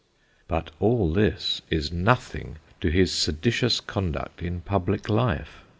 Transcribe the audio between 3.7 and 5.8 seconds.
conduct in public life.